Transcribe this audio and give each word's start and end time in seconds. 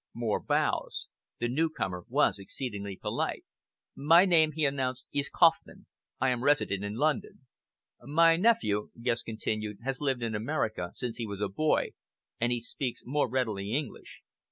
More 0.15 0.39
bows. 0.39 1.05
The 1.37 1.47
newcomer 1.47 2.05
was 2.09 2.39
exceedingly 2.39 2.95
polite. 2.95 3.45
"My 3.95 4.25
name," 4.25 4.53
he 4.53 4.65
announced, 4.65 5.05
"is 5.13 5.29
Kauffman. 5.29 5.85
I 6.19 6.29
am 6.31 6.43
resident 6.43 6.83
in 6.83 6.95
London." 6.95 7.45
"My 8.01 8.35
nephew," 8.35 8.89
Guest 8.99 9.25
continued, 9.25 9.77
"has 9.83 10.01
lived 10.01 10.23
in 10.23 10.33
America 10.33 10.89
since 10.95 11.17
he 11.17 11.27
was 11.27 11.39
a 11.39 11.49
boy, 11.49 11.91
and 12.39 12.51
he 12.51 12.59
speaks 12.59 13.03
more 13.05 13.29
readily 13.29 13.73
English!" 13.73 14.21